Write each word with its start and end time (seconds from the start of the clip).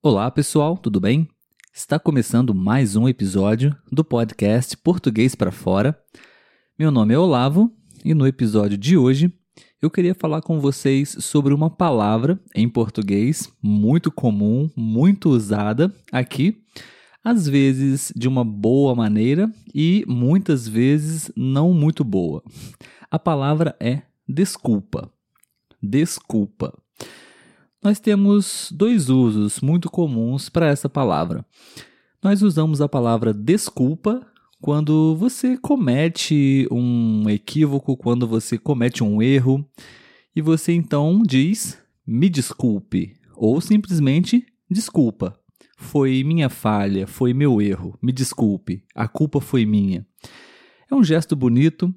Olá, 0.00 0.30
pessoal, 0.30 0.78
tudo 0.78 1.00
bem? 1.00 1.28
Está 1.74 1.98
começando 1.98 2.54
mais 2.54 2.94
um 2.94 3.08
episódio 3.08 3.76
do 3.90 4.04
podcast 4.04 4.76
Português 4.76 5.34
para 5.34 5.50
Fora. 5.50 6.00
Meu 6.78 6.92
nome 6.92 7.14
é 7.14 7.18
Olavo 7.18 7.72
e 8.04 8.14
no 8.14 8.24
episódio 8.24 8.78
de 8.78 8.96
hoje 8.96 9.32
eu 9.82 9.90
queria 9.90 10.14
falar 10.14 10.40
com 10.40 10.60
vocês 10.60 11.16
sobre 11.18 11.52
uma 11.52 11.68
palavra 11.68 12.40
em 12.54 12.68
português 12.68 13.52
muito 13.60 14.08
comum, 14.12 14.70
muito 14.76 15.30
usada 15.30 15.92
aqui, 16.12 16.62
às 17.24 17.48
vezes 17.48 18.12
de 18.14 18.28
uma 18.28 18.44
boa 18.44 18.94
maneira 18.94 19.52
e 19.74 20.04
muitas 20.06 20.68
vezes 20.68 21.28
não 21.36 21.74
muito 21.74 22.04
boa. 22.04 22.40
A 23.10 23.18
palavra 23.18 23.74
é 23.80 24.02
desculpa. 24.28 25.10
Desculpa. 25.82 26.72
Nós 27.82 28.00
temos 28.00 28.70
dois 28.72 29.08
usos 29.08 29.60
muito 29.60 29.88
comuns 29.88 30.48
para 30.48 30.66
essa 30.66 30.88
palavra. 30.88 31.46
Nós 32.22 32.42
usamos 32.42 32.80
a 32.80 32.88
palavra 32.88 33.32
desculpa 33.32 34.26
quando 34.60 35.14
você 35.14 35.56
comete 35.56 36.66
um 36.72 37.30
equívoco, 37.30 37.96
quando 37.96 38.26
você 38.26 38.58
comete 38.58 39.04
um 39.04 39.22
erro, 39.22 39.64
e 40.34 40.42
você 40.42 40.72
então 40.72 41.22
diz 41.24 41.78
me 42.04 42.28
desculpe, 42.28 43.14
ou 43.36 43.60
simplesmente 43.60 44.44
desculpa. 44.68 45.38
Foi 45.76 46.24
minha 46.24 46.48
falha, 46.48 47.06
foi 47.06 47.32
meu 47.32 47.62
erro, 47.62 47.96
me 48.02 48.10
desculpe, 48.10 48.82
a 48.92 49.06
culpa 49.06 49.40
foi 49.40 49.64
minha. 49.64 50.04
É 50.90 50.94
um 50.96 51.04
gesto 51.04 51.36
bonito, 51.36 51.94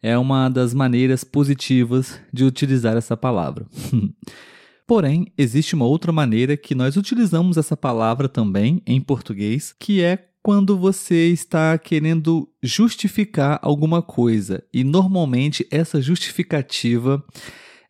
é 0.00 0.16
uma 0.16 0.48
das 0.48 0.72
maneiras 0.72 1.24
positivas 1.24 2.20
de 2.32 2.44
utilizar 2.44 2.96
essa 2.96 3.16
palavra. 3.16 3.66
Porém, 4.86 5.32
existe 5.36 5.74
uma 5.74 5.86
outra 5.86 6.12
maneira 6.12 6.56
que 6.56 6.74
nós 6.74 6.96
utilizamos 6.96 7.56
essa 7.56 7.76
palavra 7.76 8.28
também 8.28 8.82
em 8.86 9.00
português, 9.00 9.74
que 9.78 10.02
é 10.02 10.28
quando 10.42 10.76
você 10.76 11.28
está 11.28 11.78
querendo 11.78 12.46
justificar 12.62 13.58
alguma 13.62 14.02
coisa. 14.02 14.62
E 14.72 14.84
normalmente 14.84 15.66
essa 15.70 16.02
justificativa 16.02 17.24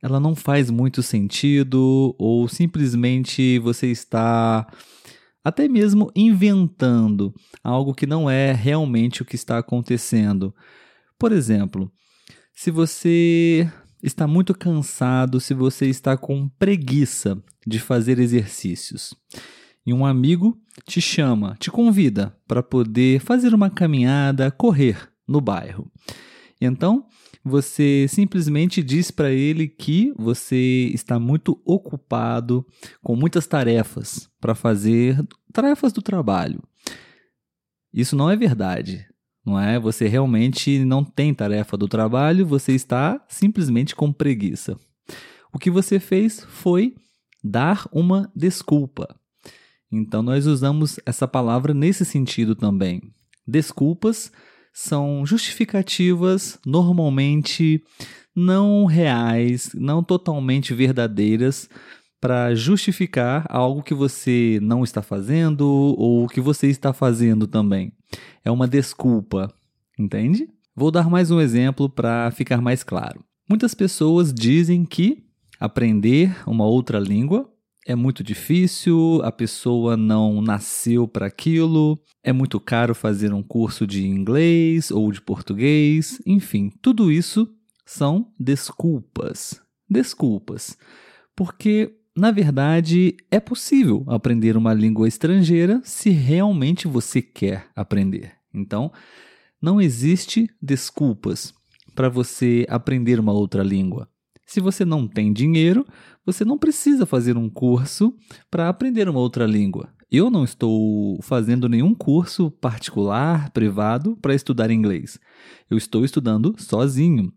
ela 0.01 0.21
não 0.21 0.37
faz 0.37 0.71
muito 0.71 1.03
sentido 1.03 2.15
ou 2.17 2.47
simplesmente 2.47 3.59
você 3.59 3.89
está 3.89 4.71
até 5.43 5.67
mesmo 5.67 6.13
inventando 6.15 7.35
algo 7.63 7.95
que 7.95 8.07
não 8.07 8.31
é 8.31 8.53
realmente 8.53 9.21
o 9.21 9.25
que 9.25 9.35
está 9.35 9.59
acontecendo. 9.59 10.55
Por 11.19 11.33
exemplo, 11.33 11.91
se 12.55 12.71
você 12.71 13.69
está 14.05 14.27
muito 14.27 14.55
cansado, 14.55 15.41
se 15.41 15.55
você 15.55 15.87
está 15.87 16.15
com 16.17 16.47
preguiça 16.59 17.43
de 17.67 17.81
fazer 17.81 18.19
exercícios 18.19 19.15
e 19.87 19.93
um 19.95 20.05
amigo 20.05 20.61
te 20.87 21.01
chama, 21.01 21.57
te 21.59 21.71
convida 21.71 22.37
para 22.47 22.63
poder 22.63 23.21
fazer 23.21 23.55
uma 23.55 23.71
caminhada, 23.71 24.51
correr 24.51 25.09
no 25.27 25.41
bairro. 25.41 25.91
Então, 26.61 27.07
você 27.43 28.07
simplesmente 28.09 28.83
diz 28.83 29.11
para 29.11 29.31
ele 29.31 29.69
que 29.69 30.13
você 30.17 30.91
está 30.95 31.19
muito 31.19 31.61
ocupado 31.65 32.67
com 33.03 33.17
muitas 33.17 33.47
tarefas 33.47 34.31
para 34.39 34.55
fazer 34.55 35.23
tarefas 35.53 35.93
do 35.93 36.03
trabalho. 36.03 36.63
Isso 37.93 38.17
não 38.17 38.31
é 38.31 38.37
verdade 38.37 39.07
não 39.45 39.59
é? 39.59 39.79
Você 39.79 40.09
realmente 40.09 40.85
não 40.85 41.05
tem 41.05 41.35
tarefa 41.35 41.77
do 41.77 41.87
trabalho, 41.87 42.47
você 42.47 42.73
está 42.73 43.25
simplesmente 43.29 43.95
com 43.95 44.13
preguiça. 44.13 44.79
O 45.53 45.59
que 45.59 45.71
você 45.71 46.01
fez 46.01 46.45
foi 46.49 46.95
dar 47.43 47.87
uma 47.93 48.31
desculpa. 48.35 49.15
Então 49.93 50.23
nós 50.23 50.47
usamos 50.47 50.99
essa 51.05 51.29
palavra 51.29 51.75
nesse 51.75 52.05
sentido 52.05 52.55
também. 52.57 53.03
Desculpas 53.47 54.33
são 54.73 55.25
justificativas 55.25 56.59
normalmente 56.67 57.83
não 58.35 58.87
reais, 58.87 59.71
não 59.75 60.03
totalmente 60.03 60.75
verdadeiras 60.75 61.69
para 62.25 62.55
justificar 62.55 63.45
algo 63.51 63.83
que 63.83 63.93
você 63.93 64.59
não 64.63 64.83
está 64.83 65.03
fazendo 65.03 65.69
ou 65.99 66.27
que 66.27 66.41
você 66.41 66.69
está 66.69 66.91
fazendo 66.91 67.47
também. 67.47 67.93
É 68.43 68.51
uma 68.51 68.67
desculpa, 68.67 69.53
entende? 69.99 70.49
Vou 70.75 70.91
dar 70.91 71.11
mais 71.11 71.31
um 71.31 71.39
exemplo 71.39 71.87
para 71.87 72.31
ficar 72.31 72.63
mais 72.63 72.83
claro. 72.83 73.23
Muitas 73.47 73.75
pessoas 73.75 74.33
dizem 74.33 74.87
que 74.87 75.23
aprender 75.61 76.35
uma 76.47 76.65
outra 76.65 76.99
língua 76.99 77.47
é 77.87 77.95
muito 77.95 78.25
difícil, 78.25 79.21
a 79.23 79.31
pessoa 79.31 79.95
não 79.95 80.41
nasceu 80.41 81.07
para 81.07 81.27
aquilo, 81.27 82.01
é 82.23 82.33
muito 82.33 82.59
caro 82.59 82.95
fazer 82.95 83.35
um 83.35 83.43
curso 83.43 83.87
de 83.87 84.07
inglês 84.07 84.91
ou 84.91 85.13
de 85.13 85.21
português, 85.21 86.23
enfim, 86.25 86.73
tudo 86.81 87.13
isso 87.13 87.47
são 87.85 88.33
desculpas. 88.41 89.61
Desculpas. 89.91 90.79
Porque 91.37 91.93
na 92.17 92.31
verdade, 92.31 93.17
é 93.31 93.41
possível 93.41 94.05
aprender 94.07 94.57
uma 94.57 94.73
língua 94.73 95.09
estrangeira 95.09 95.81
se 95.85 96.11
realmente 96.11 96.87
você 96.87 97.21
quer 97.21 97.67
aprender. 97.75 98.33
Então, 98.53 98.93
não 99.61 99.81
existe 99.81 100.49
desculpas 100.63 101.53
para 101.95 102.09
você 102.09 102.67
aprender 102.69 103.19
uma 103.19 103.33
outra 103.33 103.63
língua. 103.63 104.09
Se 104.47 104.61
você 104.61 104.85
não 104.85 105.09
tem 105.09 105.33
dinheiro, 105.33 105.85
você 106.25 106.45
não 106.45 106.59
precisa 106.59 107.05
fazer 107.05 107.37
um 107.37 107.51
curso 107.51 108.15
para 108.51 108.69
aprender 108.69 109.09
uma 109.09 109.19
outra 109.19 109.47
língua. 109.47 109.89
Eu 110.11 110.31
não 110.31 110.45
estou 110.45 111.21
fazendo 111.23 111.69
nenhum 111.69 111.93
curso 111.95 112.51
particular, 112.51 113.51
privado, 113.51 114.17
para 114.23 114.35
estudar 114.35 114.71
inglês. 114.71 115.19
Eu 115.69 115.77
estou 115.77 116.05
estudando 116.05 116.55
sozinho, 116.59 117.33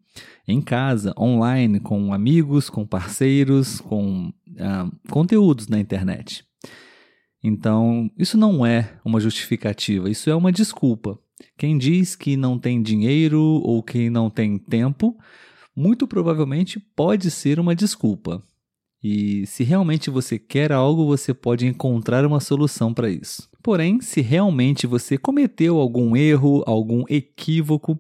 em 0.47 0.61
casa, 0.61 1.13
online, 1.19 1.79
com 1.79 2.13
amigos, 2.13 2.69
com 2.69 2.85
parceiros, 2.85 3.81
com 3.81 4.29
uh, 4.29 5.09
conteúdos 5.09 5.67
na 5.67 5.79
internet. 5.79 6.45
Então, 7.43 8.09
isso 8.17 8.37
não 8.37 8.65
é 8.65 8.99
uma 9.05 9.19
justificativa, 9.19 10.09
isso 10.09 10.29
é 10.29 10.35
uma 10.35 10.51
desculpa. 10.51 11.19
Quem 11.57 11.77
diz 11.77 12.15
que 12.15 12.35
não 12.35 12.57
tem 12.57 12.81
dinheiro 12.81 13.41
ou 13.41 13.83
que 13.83 14.09
não 14.09 14.29
tem 14.29 14.57
tempo, 14.57 15.17
muito 15.75 16.07
provavelmente 16.07 16.79
pode 16.79 17.29
ser 17.29 17.59
uma 17.59 17.75
desculpa. 17.75 18.43
E 19.03 19.45
se 19.45 19.63
realmente 19.63 20.09
você 20.09 20.39
quer 20.39 20.71
algo, 20.71 21.05
você 21.05 21.33
pode 21.33 21.67
encontrar 21.67 22.25
uma 22.25 22.39
solução 22.39 22.93
para 22.93 23.09
isso. 23.09 23.47
Porém, 23.61 24.01
se 24.01 24.21
realmente 24.21 24.87
você 24.87 25.17
cometeu 25.17 25.77
algum 25.77 26.15
erro, 26.15 26.63
algum 26.65 27.03
equívoco, 27.07 27.99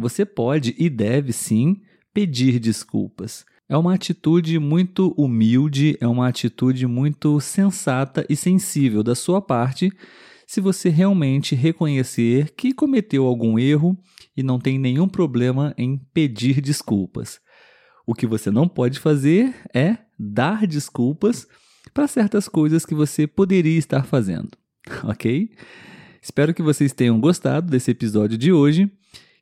você 0.00 0.24
pode 0.24 0.74
e 0.78 0.88
deve 0.88 1.32
sim 1.32 1.80
pedir 2.12 2.58
desculpas. 2.58 3.44
É 3.68 3.76
uma 3.76 3.94
atitude 3.94 4.58
muito 4.58 5.14
humilde, 5.16 5.96
é 6.00 6.08
uma 6.08 6.26
atitude 6.26 6.86
muito 6.86 7.38
sensata 7.40 8.26
e 8.28 8.34
sensível 8.34 9.02
da 9.02 9.14
sua 9.14 9.40
parte, 9.40 9.92
se 10.46 10.60
você 10.60 10.88
realmente 10.88 11.54
reconhecer 11.54 12.52
que 12.56 12.72
cometeu 12.72 13.24
algum 13.24 13.56
erro 13.56 13.96
e 14.36 14.42
não 14.42 14.58
tem 14.58 14.78
nenhum 14.78 15.06
problema 15.06 15.72
em 15.78 15.96
pedir 16.12 16.60
desculpas. 16.60 17.38
O 18.04 18.14
que 18.14 18.26
você 18.26 18.50
não 18.50 18.66
pode 18.66 18.98
fazer 18.98 19.54
é 19.72 19.98
dar 20.18 20.66
desculpas 20.66 21.46
para 21.94 22.08
certas 22.08 22.48
coisas 22.48 22.84
que 22.84 22.94
você 22.94 23.26
poderia 23.26 23.78
estar 23.78 24.04
fazendo, 24.04 24.50
ok? 25.04 25.48
Espero 26.20 26.52
que 26.52 26.62
vocês 26.62 26.92
tenham 26.92 27.20
gostado 27.20 27.70
desse 27.70 27.92
episódio 27.92 28.36
de 28.36 28.52
hoje. 28.52 28.90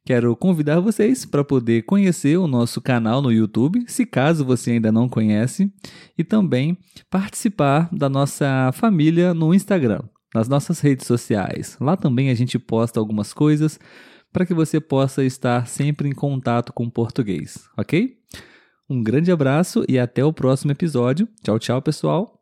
Quero 0.08 0.34
convidar 0.34 0.80
vocês 0.80 1.26
para 1.26 1.44
poder 1.44 1.82
conhecer 1.82 2.38
o 2.38 2.46
nosso 2.48 2.80
canal 2.80 3.20
no 3.20 3.30
YouTube, 3.30 3.84
se 3.86 4.06
caso 4.06 4.42
você 4.42 4.70
ainda 4.70 4.90
não 4.90 5.06
conhece, 5.06 5.70
e 6.16 6.24
também 6.24 6.78
participar 7.10 7.90
da 7.92 8.08
nossa 8.08 8.70
família 8.72 9.34
no 9.34 9.52
Instagram, 9.52 10.00
nas 10.34 10.48
nossas 10.48 10.80
redes 10.80 11.06
sociais. 11.06 11.76
Lá 11.78 11.94
também 11.94 12.30
a 12.30 12.34
gente 12.34 12.58
posta 12.58 12.98
algumas 12.98 13.34
coisas 13.34 13.78
para 14.32 14.46
que 14.46 14.54
você 14.54 14.80
possa 14.80 15.22
estar 15.22 15.66
sempre 15.66 16.08
em 16.08 16.14
contato 16.14 16.72
com 16.72 16.84
o 16.84 16.90
português, 16.90 17.68
ok? 17.76 18.16
Um 18.88 19.02
grande 19.02 19.30
abraço 19.30 19.84
e 19.86 19.98
até 19.98 20.24
o 20.24 20.32
próximo 20.32 20.72
episódio. 20.72 21.28
Tchau, 21.42 21.58
tchau, 21.58 21.82
pessoal! 21.82 22.34